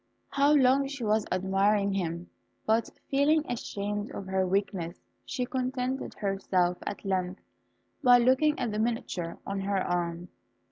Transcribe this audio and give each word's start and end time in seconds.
How 0.29 0.51
long 0.51 0.87
she 0.87 1.03
was 1.03 1.27
admiring 1.31 1.93
him! 1.93 2.31
but 2.65 2.89
feeling 3.11 3.45
ashamed 3.47 4.09
of 4.13 4.25
her 4.25 4.47
weakness, 4.47 4.99
she 5.27 5.45
contented 5.45 6.15
herself 6.15 6.79
at 6.87 7.05
length 7.05 7.39
by 8.03 8.17
looking 8.17 8.57
at 8.57 8.71
the 8.71 8.79
miniature 8.79 9.37
on 9.45 9.59
her 9.59 9.77
arm. 9.77 10.29